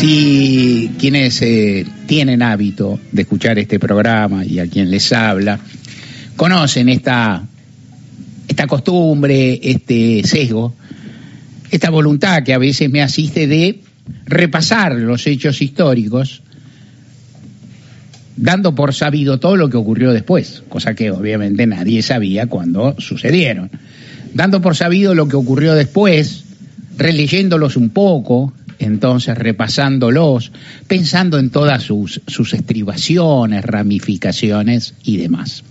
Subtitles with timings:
[0.00, 5.60] Si quienes eh, tienen hábito de escuchar este programa y a quien les habla,
[6.36, 7.42] conocen esta,
[8.48, 10.74] esta costumbre, este sesgo,
[11.70, 13.80] esta voluntad que a veces me asiste de
[14.24, 16.42] repasar los hechos históricos,
[18.36, 23.70] dando por sabido todo lo que ocurrió después, cosa que obviamente nadie sabía cuando sucedieron.
[24.34, 26.44] Dando por sabido lo que ocurrió después,
[26.96, 30.52] releyéndolos un poco, entonces repasándolos,
[30.86, 35.64] pensando en todas sus, sus estribaciones, ramificaciones y demás.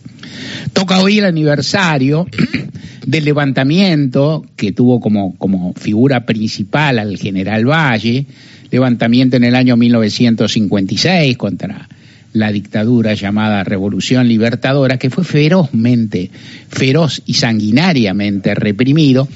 [0.74, 2.28] Toca hoy el aniversario
[3.06, 8.26] del levantamiento que tuvo como, como figura principal al general Valle,
[8.70, 11.88] levantamiento en el año 1956 contra
[12.34, 16.30] la dictadura llamada Revolución Libertadora, que fue ferozmente,
[16.70, 19.28] feroz y sanguinariamente reprimido,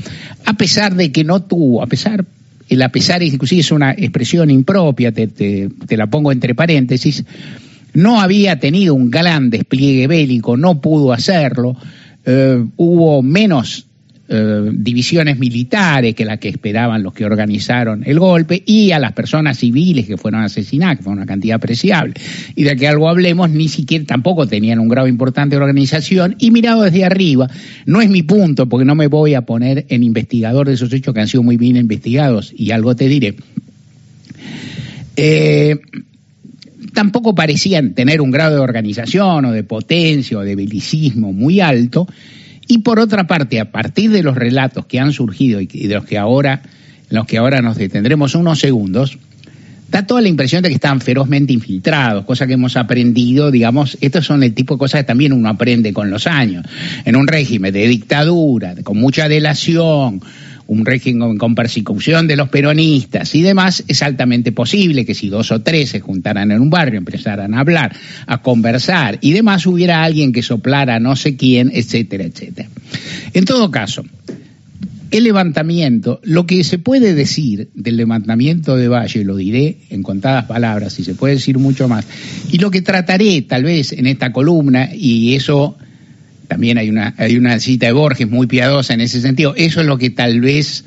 [0.45, 2.25] a pesar de que no tuvo, a pesar
[2.69, 7.23] el a pesar inclusive es una expresión impropia, te, te, la pongo entre paréntesis,
[7.94, 11.75] no había tenido un gran despliegue bélico, no pudo hacerlo,
[12.25, 13.85] eh, hubo menos
[14.36, 19.12] eh, divisiones militares que las que esperaban los que organizaron el golpe y a las
[19.12, 22.16] personas civiles que fueron asesinadas, que fue una cantidad apreciable.
[22.56, 26.50] Y de que algo hablemos, ni siquiera tampoco tenían un grado importante de organización y
[26.50, 27.48] mirado desde arriba,
[27.86, 31.14] no es mi punto porque no me voy a poner en investigador de esos hechos
[31.14, 33.36] que han sido muy bien investigados y algo te diré.
[35.16, 35.78] Eh,
[36.94, 42.08] tampoco parecían tener un grado de organización o de potencia o de belicismo muy alto,
[42.67, 46.06] y por otra parte, a partir de los relatos que han surgido y de los
[46.06, 46.61] que ahora,
[47.09, 49.17] los que ahora nos detendremos unos segundos,
[49.94, 54.25] da toda la impresión de que están ferozmente infiltrados, cosa que hemos aprendido, digamos, estos
[54.25, 56.66] son el tipo de cosas que también uno aprende con los años.
[57.06, 60.19] En un régimen de dictadura, con mucha delación,
[60.67, 65.52] un régimen con persecución de los peronistas y demás, es altamente posible que si dos
[65.52, 67.96] o tres se juntaran en un barrio, empezaran a hablar,
[68.28, 72.69] a conversar y demás, hubiera alguien que soplara no sé quién, etcétera, etcétera.
[73.34, 74.03] En todo caso,
[75.12, 80.45] el levantamiento, lo que se puede decir del levantamiento de Valle, lo diré en contadas
[80.45, 82.06] palabras, y se puede decir mucho más,
[82.51, 85.78] y lo que trataré tal vez en esta columna, y eso
[86.48, 89.54] también hay una, hay una cita de Borges muy piadosa en ese sentido.
[89.56, 90.84] Eso es lo que tal vez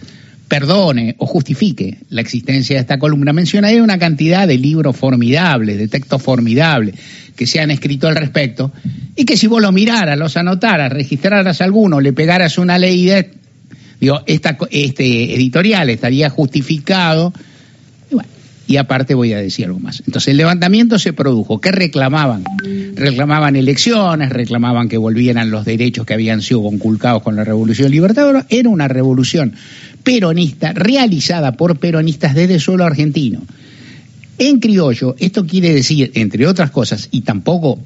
[0.49, 3.33] perdone o justifique la existencia de esta columna.
[3.33, 6.94] Menciona hay una cantidad de libros formidables, de textos formidables
[7.34, 8.72] que se han escrito al respecto
[9.15, 13.11] y que si vos lo miraras, los anotaras, registraras alguno, le pegaras una ley
[14.00, 17.33] digo, esta, este editorial estaría justificado
[18.66, 20.03] y aparte voy a decir algo más.
[20.06, 21.60] Entonces el levantamiento se produjo.
[21.60, 22.44] ¿Qué reclamaban?
[22.94, 28.47] Reclamaban elecciones, reclamaban que volvieran los derechos que habían sido conculcados con la Revolución Libertadora.
[28.49, 29.55] Era una revolución
[30.03, 33.43] peronista realizada por peronistas desde suelo argentino.
[34.38, 37.78] En criollo, esto quiere decir, entre otras cosas, y tampoco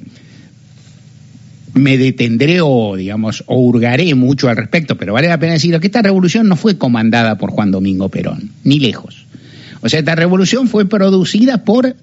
[1.75, 5.87] me detendré o, digamos, o hurgaré mucho al respecto, pero vale la pena decir que
[5.87, 9.27] esta revolución no fue comandada por Juan Domingo Perón, ni lejos.
[9.83, 11.97] O sea, esta revolución fue producida por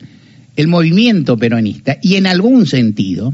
[0.55, 3.33] el movimiento peronista y en algún sentido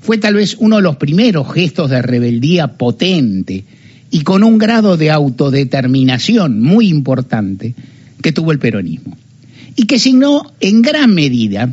[0.00, 3.64] fue tal vez uno de los primeros gestos de rebeldía potente
[4.10, 7.74] y con un grado de autodeterminación muy importante
[8.22, 9.16] que tuvo el peronismo.
[9.76, 11.70] Y que signó en gran medida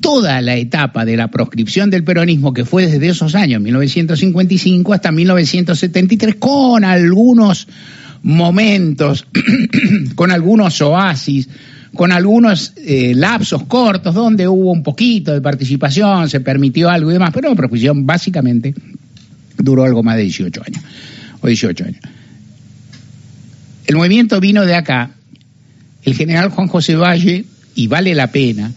[0.00, 5.12] toda la etapa de la proscripción del peronismo que fue desde esos años, 1955 hasta
[5.12, 7.68] 1973, con algunos
[8.26, 9.24] momentos,
[10.16, 11.48] con algunos oasis,
[11.94, 17.12] con algunos eh, lapsos cortos donde hubo un poquito de participación, se permitió algo y
[17.12, 18.74] demás, pero la proposición básicamente
[19.56, 20.82] duró algo más de 18 años,
[21.40, 22.00] o 18 años.
[23.86, 25.12] El movimiento vino de acá,
[26.02, 27.44] el general Juan José Valle,
[27.76, 28.72] y vale la pena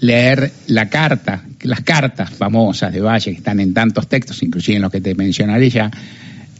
[0.00, 4.82] leer la carta, las cartas famosas de Valle que están en tantos textos, inclusive en
[4.82, 5.90] los que te mencionaré ya,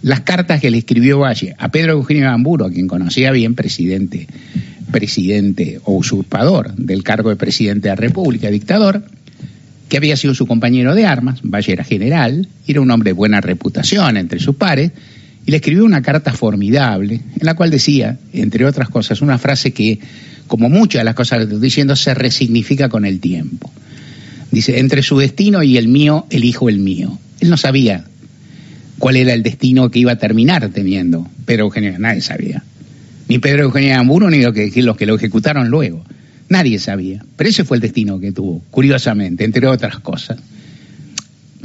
[0.04, 4.26] las cartas que le escribió Valle a Pedro Eugenio Gamburo, a quien conocía bien, presidente,
[4.92, 9.02] presidente o usurpador del cargo de presidente de la República, dictador,
[9.88, 13.40] que había sido su compañero de armas, Valle era general, era un hombre de buena
[13.40, 14.92] reputación entre sus pares,
[15.46, 19.72] y le escribió una carta formidable en la cual decía, entre otras cosas, una frase
[19.72, 20.00] que,
[20.46, 23.72] como muchas de las cosas que estoy diciendo, se resignifica con el tiempo.
[24.50, 27.18] Dice, entre su destino y el mío, elijo el mío.
[27.40, 28.04] Él no sabía
[28.98, 32.62] cuál era el destino que iba a terminar teniendo Pedro Eugenio, nadie sabía.
[33.28, 36.04] Ni Pedro Eugenio Gamburo ni los que, los que lo ejecutaron luego.
[36.48, 37.24] Nadie sabía.
[37.36, 40.38] Pero ese fue el destino que tuvo, curiosamente, entre otras cosas.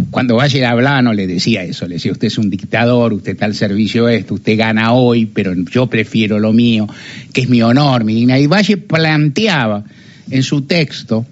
[0.09, 3.45] cuando Valle hablaba no le decía eso, le decía usted es un dictador, usted está
[3.45, 6.87] al servicio esto, usted gana hoy, pero yo prefiero lo mío,
[7.33, 8.37] que es mi honor, mi dignidad.
[8.37, 9.83] Y Valle planteaba
[10.31, 11.25] en su texto,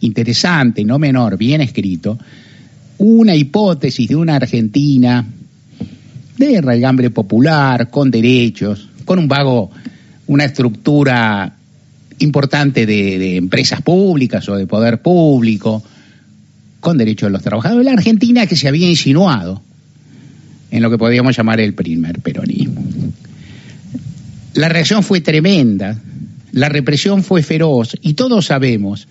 [0.00, 2.18] interesante, no menor, bien escrito,
[2.98, 5.24] una hipótesis de una Argentina
[6.36, 9.70] de raigambre popular, con derechos, con un vago,
[10.26, 11.52] una estructura
[12.18, 15.82] importante de, de empresas públicas o de poder público,
[16.80, 19.60] con derechos de los trabajadores, la Argentina que se había insinuado
[20.70, 22.82] en lo que podríamos llamar el primer peronismo.
[24.54, 25.98] La reacción fue tremenda,
[26.52, 29.08] la represión fue feroz y todos sabemos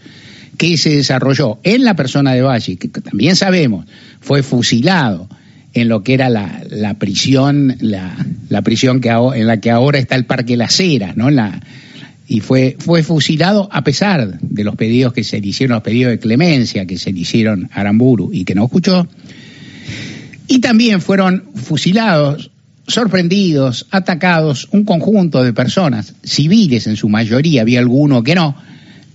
[0.58, 3.86] que se desarrolló en la persona de Valle, que también sabemos
[4.20, 5.28] fue fusilado
[5.74, 8.16] en lo que era la, la prisión, la,
[8.50, 11.30] la prisión que, en la que ahora está el Parque Las Heras, ¿no?
[11.30, 11.62] La,
[12.28, 16.12] y fue, fue fusilado a pesar de los pedidos que se le hicieron, los pedidos
[16.12, 19.08] de clemencia que se le hicieron a Aramburu y que no escuchó.
[20.48, 22.52] Y también fueron fusilados,
[22.88, 28.56] sorprendidos, atacados un conjunto de personas, civiles en su mayoría, había alguno que no,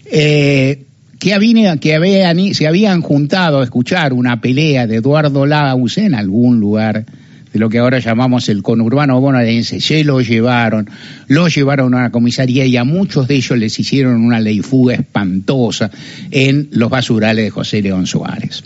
[0.05, 0.85] eh,
[1.21, 6.59] que, que habían, se habían juntado a escuchar una pelea de Eduardo Laus en algún
[6.59, 7.05] lugar
[7.53, 10.89] de lo que ahora llamamos el conurbano bonaerense, se lo llevaron,
[11.27, 14.95] lo llevaron a la comisaría y a muchos de ellos les hicieron una ley fuga
[14.95, 15.91] espantosa
[16.31, 18.63] en los basurales de José León Suárez.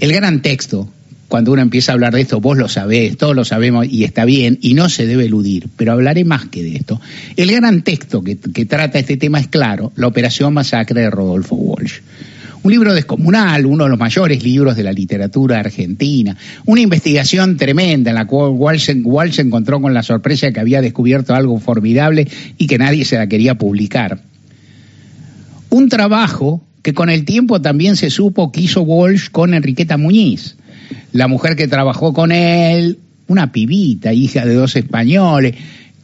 [0.00, 0.88] El gran texto,
[1.34, 4.24] cuando uno empieza a hablar de esto, vos lo sabés, todos lo sabemos y está
[4.24, 7.00] bien y no se debe eludir, pero hablaré más que de esto.
[7.34, 11.94] El gran texto que, trata este tema es claro, la Operación Masacre de Rodolfo Walsh
[12.62, 16.36] un libro descomunal, uno de los mayores libros de la literatura argentina,
[16.66, 21.34] una investigación tremenda en la cual Walsh, se encontró con la sorpresa que había descubierto
[21.34, 22.28] algo formidable
[22.58, 24.20] y que nadie se la quería publicar.
[25.68, 30.56] Un trabajo que con el tiempo también se supo que hizo Walsh con Enriqueta Muñiz,
[31.12, 32.98] la mujer que trabajó con él,
[33.28, 35.54] una pibita, hija de dos españoles,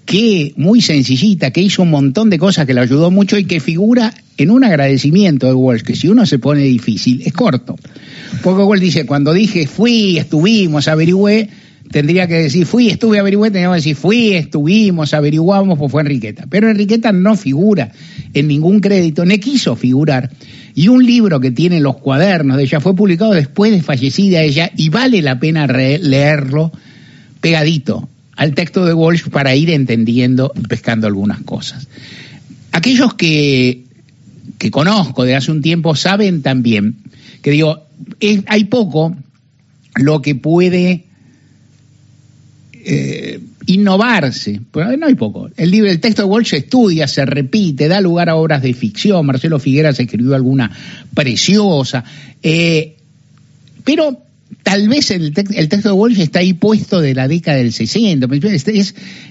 [0.05, 3.61] que muy sencillita, que hizo un montón de cosas que le ayudó mucho y que
[3.61, 7.77] figura en un agradecimiento de Walsh, que si uno se pone difícil, es corto.
[8.43, 11.49] Porque Walsh dice, cuando dije fui, estuvimos, averigüé,
[11.91, 16.47] tendría que decir fui, estuve, averigüé, tendría que decir fui, estuvimos, averiguamos, pues fue Enriqueta.
[16.49, 17.93] Pero Enriqueta no figura
[18.33, 20.31] en ningún crédito, ni quiso figurar.
[20.75, 24.71] Y un libro que tiene los cuadernos de ella fue publicado después de fallecida ella
[24.77, 26.73] y vale la pena leerlo
[27.41, 31.89] pegadito al texto de Walsh para ir entendiendo, pescando algunas cosas.
[32.73, 33.85] Aquellos que,
[34.59, 36.97] que conozco de hace un tiempo saben también
[37.43, 37.87] que digo,
[38.47, 39.17] hay poco
[39.97, 41.05] lo que puede
[42.73, 43.41] eh,
[43.73, 45.49] innovarse, pero no hay poco.
[45.57, 49.25] El libro, el texto de Walsh estudia, se repite, da lugar a obras de ficción.
[49.27, 50.71] Marcelo Figueras escribió alguna
[51.15, 52.05] preciosa,
[52.43, 52.97] eh,
[53.85, 54.23] pero
[54.63, 58.79] tal vez el, texto de Walsh está ahí puesto de la década del 60, este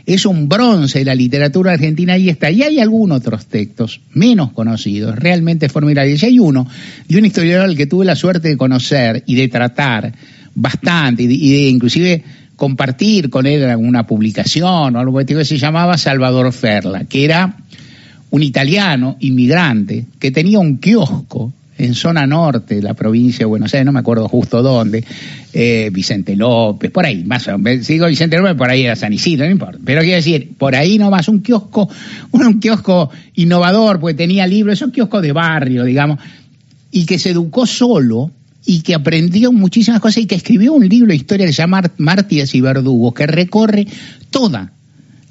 [0.05, 2.49] es, un bronce de la literatura argentina, ahí está.
[2.49, 6.23] Y hay algunos otros textos menos conocidos, realmente formidables.
[6.23, 6.67] Y hay uno
[7.07, 10.13] de un historiador al que tuve la suerte de conocer y de tratar
[10.55, 12.23] bastante, y de, inclusive
[12.59, 17.55] compartir con él alguna publicación o algo que se llamaba Salvador Ferla, que era
[18.31, 23.73] un italiano inmigrante que tenía un kiosco en zona norte de la provincia de Buenos
[23.73, 25.05] Aires, no me acuerdo justo dónde,
[25.53, 29.13] eh, Vicente López, por ahí, más o menos, digo Vicente López, por ahí era San
[29.13, 31.89] Isidro, no importa, pero quiero decir, por ahí nomás, un kiosco,
[32.31, 36.19] un, kiosco innovador, porque tenía libros, es un kiosco de barrio, digamos,
[36.91, 38.31] y que se educó solo,
[38.69, 41.81] y que aprendió muchísimas cosas y que escribió un libro de historia que se llama
[41.97, 43.87] Mártires y Verdugos, que recorre
[44.29, 44.73] toda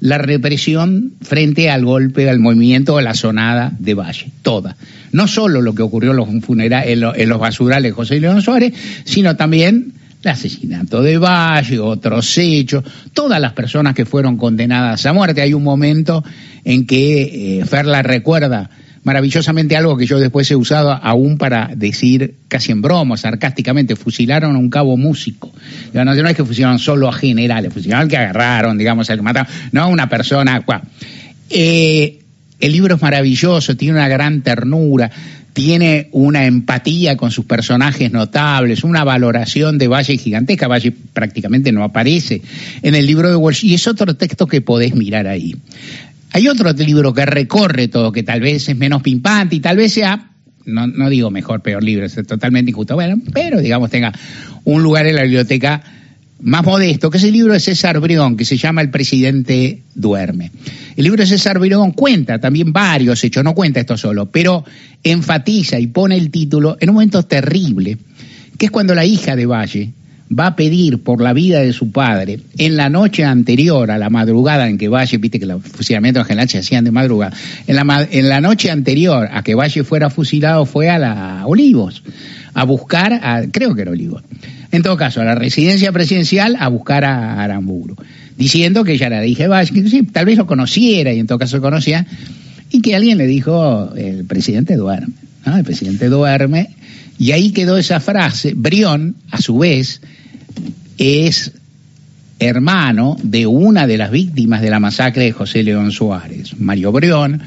[0.01, 4.75] la represión frente al golpe, al movimiento de la sonada de Valle, toda.
[5.13, 8.73] No solo lo que ocurrió en los, en, los basurales José León Suárez,
[9.05, 15.13] sino también el asesinato de Valle, otros hechos, todas las personas que fueron condenadas a
[15.13, 15.41] muerte.
[15.41, 16.25] Hay un momento
[16.65, 18.69] en que eh, Ferla recuerda
[19.09, 24.55] maravillosamente algo que yo después he usado aún para decir casi en broma, sarcásticamente, fusilaron
[24.55, 25.51] a un cabo músico.
[25.93, 29.23] No, no es que fusilaron solo a generales, fusilaron al que agarraron, digamos, al que
[29.23, 30.63] mataron, no a una persona.
[31.49, 32.19] Eh,
[32.59, 35.09] el libro es maravilloso, tiene una gran ternura,
[35.53, 40.67] tiene una empatía con sus personajes notables, una valoración de Valle gigantesca.
[40.67, 42.43] Valle prácticamente no aparece
[42.83, 45.55] en el libro de Walsh y es otro texto que podés mirar ahí.
[46.31, 49.93] Hay otro libro que recorre todo, que tal vez es menos pimpante y tal vez
[49.93, 50.31] sea,
[50.65, 54.13] no, no digo mejor, peor libro, es totalmente injusto, bueno, pero digamos tenga
[54.63, 55.81] un lugar en la biblioteca
[56.41, 60.51] más modesto, que es el libro de César Brión, que se llama El presidente duerme.
[60.95, 64.63] El libro de César Brión cuenta también varios hechos, no cuenta esto solo, pero
[65.03, 67.97] enfatiza y pone el título en un momento terrible
[68.57, 69.93] que es cuando la hija de Valle
[70.37, 74.09] va a pedir por la vida de su padre en la noche anterior a la
[74.09, 77.75] madrugada en que Valle, viste que los fusilamientos en general se hacían de madrugada, en
[77.75, 82.03] la, en la noche anterior a que Valle fuera fusilado fue a la Olivos
[82.53, 84.23] a buscar, a, creo que era Olivos,
[84.71, 87.95] en todo caso, a la residencia presidencial a buscar a Aramburu,
[88.37, 91.59] diciendo que ella la dije Valle, que tal vez lo conociera y en todo caso
[91.59, 92.05] conocía,
[92.71, 95.13] y que alguien le dijo, el presidente duerme,
[95.45, 95.57] ¿no?
[95.57, 96.69] el presidente duerme,
[97.17, 100.01] y ahí quedó esa frase, Brión, a su vez,
[100.97, 101.53] es
[102.39, 107.41] hermano de una de las víctimas de la masacre de José León Suárez, Mario Brión,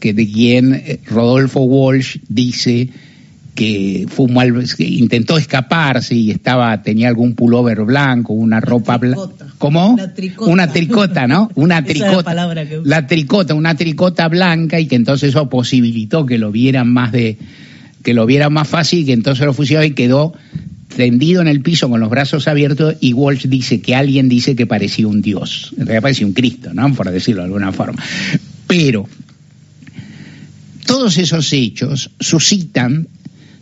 [0.00, 2.88] que de quien eh, Rodolfo Walsh dice
[3.54, 4.26] que fue
[4.80, 9.46] intentó escaparse y estaba tenía algún pullover blanco, una ropa blanca.
[9.56, 9.96] ¿Cómo?
[10.40, 11.50] Una tricota, ¿no?
[11.54, 12.34] Una tricota.
[12.34, 17.12] la, la tricota, una tricota blanca y que entonces eso posibilitó que lo vieran más
[17.12, 17.38] de
[18.02, 20.34] que lo vieran más fácil y que entonces lo fusilaba y quedó
[20.94, 24.66] tendido en el piso con los brazos abiertos y Walsh dice que alguien dice que
[24.66, 26.92] parecía un dios, en realidad parecía un Cristo, ¿no?
[26.94, 28.02] Por decirlo de alguna forma.
[28.66, 29.08] Pero
[30.86, 33.08] todos esos hechos suscitan,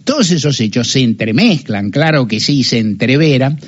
[0.05, 3.59] todos esos hechos se entremezclan, claro que sí, se entreveran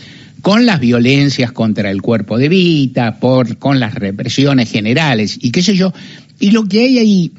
[0.43, 5.63] con las violencias contra el cuerpo de Vita, por, con las represiones generales y qué
[5.63, 5.93] sé yo.
[6.39, 7.33] Y lo que hay ahí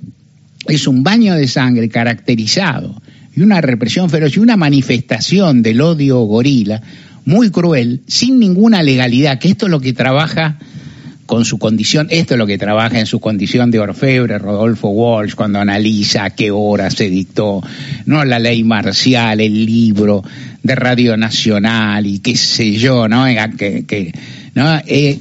[0.67, 3.01] es un baño de sangre caracterizado
[3.37, 6.81] y una represión feroz y una manifestación del odio gorila
[7.23, 10.57] muy cruel, sin ninguna legalidad, que esto es lo que trabaja
[11.27, 15.35] con su condición, esto es lo que trabaja en su condición de orfebre Rodolfo Walsh
[15.35, 17.61] cuando analiza a qué hora se dictó,
[18.07, 20.23] no la ley marcial, el libro
[20.63, 23.25] de Radio Nacional y qué sé yo, ¿no?
[23.55, 24.13] Que, que
[24.55, 24.81] ¿no?
[24.87, 25.19] Eh,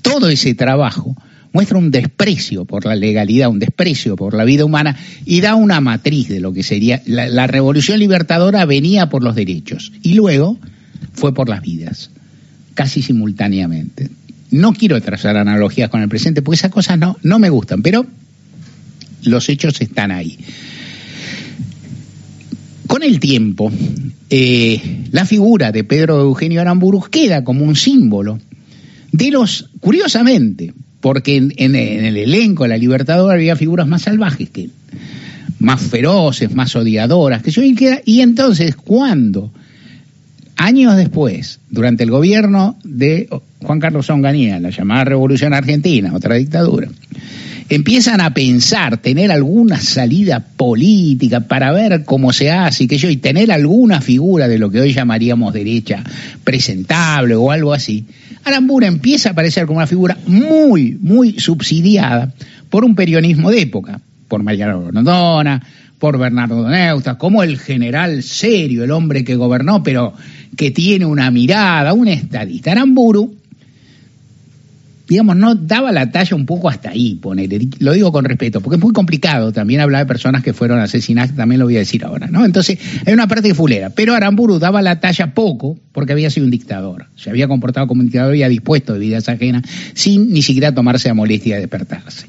[0.00, 1.14] todo ese trabajo
[1.52, 5.80] muestra un desprecio por la legalidad, un desprecio por la vida humana y da una
[5.80, 10.58] matriz de lo que sería la, revolución libertadora venía por los derechos y luego
[11.12, 12.10] fue por las vidas,
[12.74, 14.10] casi simultáneamente.
[14.50, 18.06] No quiero trazar analogías con el presente porque esas cosas no, no me gustan, pero
[19.24, 20.38] los hechos están ahí.
[22.86, 23.70] Con el tiempo,
[24.28, 28.40] eh, la figura de Pedro Eugenio Aramburu queda como un símbolo
[29.12, 34.64] de los, curiosamente, porque en, el elenco de la Libertadora había figuras más salvajes que
[34.64, 34.70] él,
[35.58, 37.62] más feroces, más odiadoras, que yo,
[38.04, 39.52] y entonces cuando,
[40.56, 43.28] años después, durante el gobierno de
[43.62, 46.88] Juan Carlos Onganía, la llamada Revolución Argentina, otra dictadura,
[47.70, 53.08] empiezan a pensar tener alguna salida política para ver cómo se hace y que yo
[53.08, 56.02] y tener alguna figura de lo que hoy llamaríamos derecha
[56.42, 58.06] presentable o algo así,
[58.44, 62.32] Arambura empieza a aparecer como una figura muy, muy subsidiada
[62.68, 65.62] por un periodismo de época, por Mariano Rondona,
[65.98, 70.14] por Bernardo Neusta, como el general serio, el hombre que gobernó, pero
[70.56, 72.72] que tiene una mirada, un estadista.
[72.72, 73.39] Aramburu
[75.10, 77.50] digamos, no daba la talla un poco hasta ahí, poner,
[77.80, 81.34] lo digo con respeto, porque es muy complicado también hablar de personas que fueron asesinadas,
[81.34, 82.44] también lo voy a decir ahora, ¿no?
[82.44, 86.44] Entonces, hay una parte que fulera, pero Aramburu daba la talla poco porque había sido
[86.44, 89.64] un dictador, se había comportado como un dictador y ha dispuesto de vidas ajenas
[89.94, 92.26] sin ni siquiera tomarse la molestia de despertarse.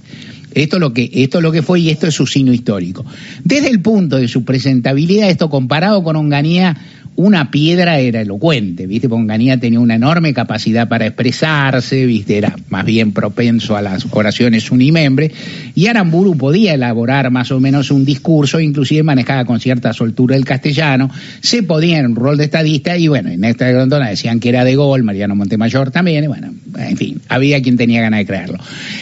[0.56, 3.06] Esto es lo que, esto es lo que fue y esto es su signo histórico.
[3.44, 6.76] Desde el punto de su presentabilidad, esto comparado con Onganía,
[7.16, 9.10] una piedra era elocuente, ¿viste?
[9.10, 12.38] Ponganía tenía una enorme capacidad para expresarse, ¿viste?
[12.38, 15.32] Era más bien propenso a las oraciones unimembre,
[15.76, 20.46] y Aramburu podía elaborar más o menos un discurso, inclusive manejaba con cierta soltura el
[20.46, 24.50] castellano, se podía en un rol de estadista, y bueno, en esta grandona decían que
[24.50, 28.26] era de gol, Mariano Montemayor también, y bueno, en fin, había quien tenía ganas de
[28.26, 28.58] creerlo.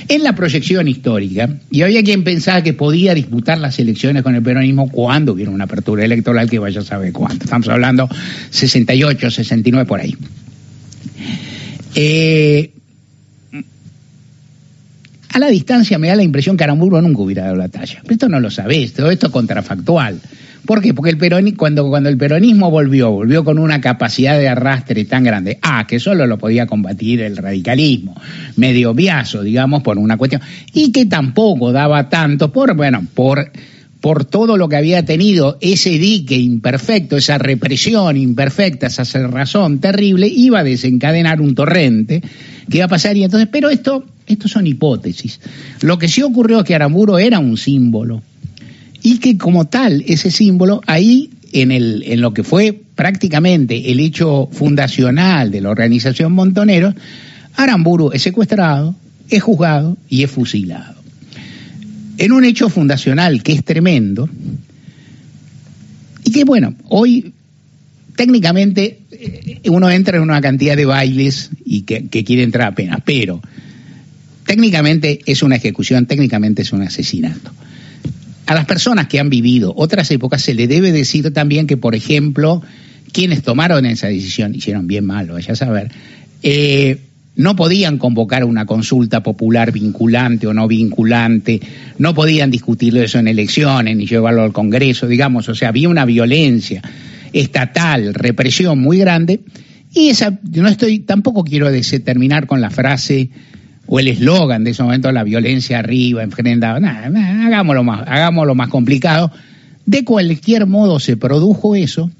[0.08, 4.42] En la proyección histórica, y había quien pensaba que podía disputar las elecciones con el
[4.42, 7.46] peronismo cuando hubiera una apertura electoral que vaya a saber cuánto.
[7.46, 7.99] Estamos hablando
[8.52, 10.16] 68, 69 por ahí.
[11.96, 12.72] Eh,
[15.32, 18.00] a la distancia me da la impresión que Aramburu nunca hubiera dado la talla.
[18.02, 20.20] Pero esto no lo sabés, todo esto es contrafactual.
[20.66, 20.94] ¿Por qué?
[20.94, 25.58] Porque el cuando, cuando el peronismo volvió, volvió con una capacidad de arrastre tan grande.
[25.62, 28.16] Ah, que solo lo podía combatir el radicalismo,
[28.56, 30.42] medio viazo, digamos, por una cuestión.
[30.74, 33.52] Y que tampoco daba tanto por, bueno, por
[34.02, 40.28] por todo lo que había tenido ese dique imperfecto, esa represión imperfecta, esa cerrazón terrible,
[40.28, 42.22] iba a desencadenar un torrente
[42.70, 43.18] que iba a pasar.
[43.18, 45.42] Y entonces, pero esto, esto son hipótesis.
[45.82, 48.22] Lo que sí ocurrió es que Aramburo era un símbolo.
[49.02, 54.00] Y que como tal, ese símbolo, ahí en, el, en lo que fue prácticamente el
[54.00, 56.96] hecho fundacional de la organización Montoneros,
[57.56, 58.96] Aramburu es secuestrado,
[59.30, 60.99] es juzgado y es fusilado
[62.20, 64.30] en un hecho fundacional que es tremendo
[66.26, 67.34] y que bueno, hoy
[68.18, 73.42] técnicamente eh, uno entra en una cantidad de bailes y que, quiere entrar apenas, pero
[74.46, 77.52] técnicamente es una ejecución, técnicamente es un asesinato.
[78.48, 81.96] A las personas que han vivido otras épocas se le debe decir también que, por
[81.96, 82.62] ejemplo,
[83.14, 85.90] quienes tomaron esa decisión, hicieron bien mal, vaya a saber,
[86.44, 87.00] eh,
[87.40, 91.62] no podían convocar una consulta popular vinculante o no vinculante,
[91.98, 96.04] no podían discutir eso en elecciones ni llevarlo al Congreso, digamos, o sea, había una
[96.04, 96.82] violencia
[97.32, 99.40] estatal, represión muy grande,
[99.94, 101.70] y esa, no estoy, tampoco quiero
[102.04, 103.30] terminar con la frase
[103.88, 107.08] o el eslogan de ese momento, la violencia arriba, enfrentada, nada,
[107.46, 109.32] hagámoslo más, hagámoslo más complicado.
[109.86, 112.12] De cualquier modo se produjo eso,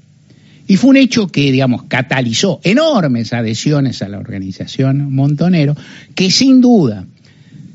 [0.70, 5.74] y fue un hecho que, digamos, catalizó enormes adhesiones a la organización Montonero,
[6.14, 7.06] que sin duda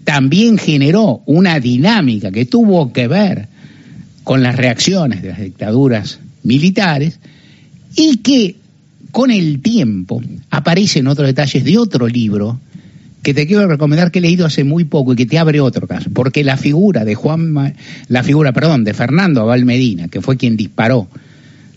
[0.06, 3.50] también generó una dinámica que tuvo que ver
[4.24, 7.20] con las reacciones de las dictaduras militares
[7.98, 8.56] y que
[9.12, 12.62] con el tiempo aparecen otros detalles de otro libro
[13.24, 15.86] que te quiero recomendar que he leído hace muy poco y que te abre otro
[15.86, 17.76] caso, porque la figura de Juan,
[18.08, 21.10] la figura, perdón, de Fernando Abal Medina, que fue quien disparó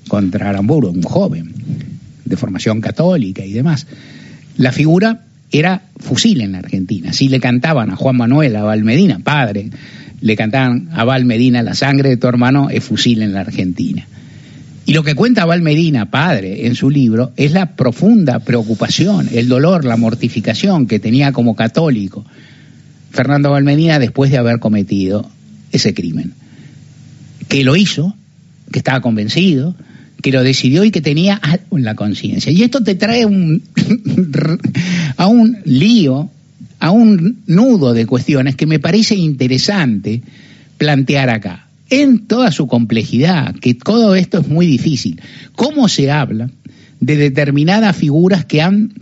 [0.08, 1.52] contra Aramburu, un joven
[2.24, 3.86] de formación católica y demás.
[4.56, 7.12] La figura era fusil en la Argentina.
[7.12, 9.70] Si le cantaban a Juan Manuel, a Valmedina, padre,
[10.20, 14.06] le cantaban a Valmedina, la sangre de tu hermano es fusil en la Argentina.
[14.84, 19.84] Y lo que cuenta Valmedina, padre, en su libro, es la profunda preocupación, el dolor,
[19.84, 22.24] la mortificación que tenía como católico
[23.10, 25.28] Fernando Valmedina después de haber cometido
[25.72, 26.34] ese crimen.
[27.48, 28.14] Que lo hizo,
[28.70, 29.74] que estaba convencido,
[30.22, 32.50] que lo decidió y que tenía en la conciencia.
[32.50, 33.62] Y esto te trae un,
[35.16, 36.30] a un lío,
[36.80, 40.22] a un nudo de cuestiones que me parece interesante
[40.76, 45.20] plantear acá, en toda su complejidad, que todo esto es muy difícil.
[45.54, 46.50] ¿Cómo se habla
[47.00, 48.92] de determinadas figuras que han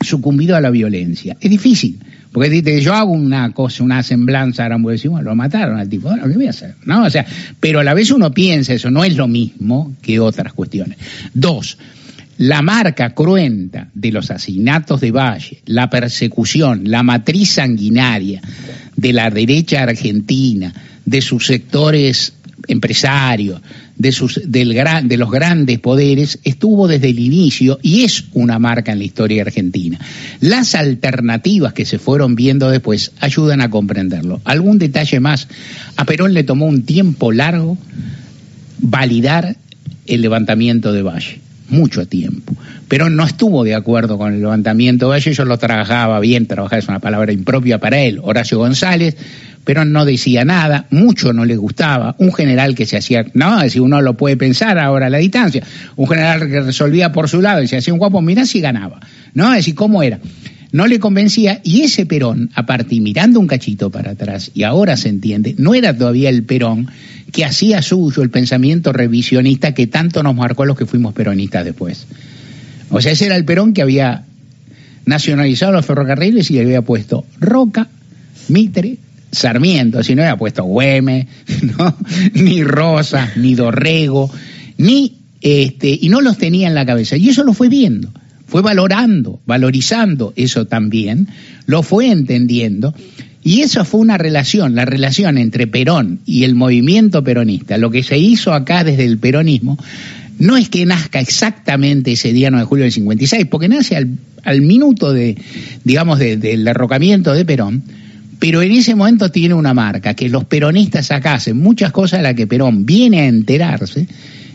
[0.00, 1.36] sucumbido a la violencia?
[1.40, 1.98] Es difícil.
[2.36, 6.28] Porque dice, yo hago una cosa, una semblanza, ahora bueno, lo mataron al tipo, bueno,
[6.28, 6.74] ¿qué voy a hacer?
[6.84, 7.04] ¿No?
[7.04, 7.24] O sea,
[7.58, 10.98] pero a la vez uno piensa eso, no es lo mismo que otras cuestiones.
[11.32, 11.78] Dos,
[12.36, 18.42] la marca cruenta de los asesinatos de Valle, la persecución, la matriz sanguinaria
[18.94, 20.74] de la derecha argentina,
[21.06, 22.34] de sus sectores
[22.68, 23.60] empresarios,
[23.96, 28.58] de, sus, del gran, de los grandes poderes, estuvo desde el inicio y es una
[28.58, 29.98] marca en la historia argentina.
[30.40, 34.40] Las alternativas que se fueron viendo después ayudan a comprenderlo.
[34.44, 35.48] Algún detalle más,
[35.96, 37.78] a Perón le tomó un tiempo largo
[38.78, 39.56] validar
[40.06, 42.54] el levantamiento de Valle mucho tiempo.
[42.88, 46.78] Pero no estuvo de acuerdo con el levantamiento de Valle, yo lo trabajaba bien, trabajar
[46.78, 49.16] es una palabra impropia para él, Horacio González,
[49.64, 53.80] pero no decía nada, mucho no le gustaba, un general que se hacía, no, si
[53.80, 55.64] uno lo puede pensar ahora a la distancia,
[55.96, 59.00] un general que resolvía por su lado y se hacía un guapo, mirá si ganaba,
[59.34, 59.50] ¿no?
[59.50, 60.20] Es decir, ¿cómo era?
[60.70, 65.08] No le convencía y ese Perón, aparte mirando un cachito para atrás, y ahora se
[65.08, 66.88] entiende, no era todavía el Perón
[67.32, 71.64] que hacía suyo el pensamiento revisionista que tanto nos marcó a los que fuimos peronistas
[71.64, 72.06] después.
[72.90, 74.24] O sea, ese era el Perón que había
[75.04, 77.88] nacionalizado los ferrocarriles y le había puesto Roca,
[78.48, 78.98] Mitre,
[79.30, 81.26] Sarmiento, si no había puesto Güemes,
[81.78, 81.96] ¿no?
[82.34, 84.30] ni Rosa, ni Dorrego,
[84.78, 87.16] ni este, y no los tenía en la cabeza.
[87.16, 88.10] Y eso lo fue viendo,
[88.46, 91.28] fue valorando, valorizando eso también,
[91.66, 92.94] lo fue entendiendo.
[93.42, 97.78] Y eso fue una relación, la relación entre Perón y el movimiento peronista.
[97.78, 99.78] Lo que se hizo acá desde el peronismo
[100.38, 104.60] no es que nazca exactamente ese día 9 de julio del 56, porque nace al,
[104.62, 105.36] minuto de,
[105.84, 107.82] digamos, del derrocamiento de Perón,
[108.38, 112.22] pero en ese momento tiene una marca, que los peronistas acá hacen muchas cosas a
[112.22, 114.06] las que Perón viene a enterarse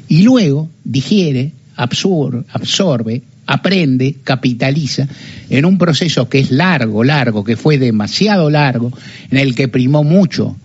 [0.07, 5.07] y luego digiere, absorbe, aprende, capitaliza
[5.49, 8.91] en un proceso que es largo, largo, que fue demasiado largo,
[9.31, 10.55] en el que primó mucho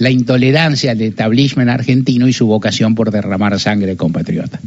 [0.00, 4.60] la intolerancia al establishment argentino y su vocación por derramar sangre compatriota.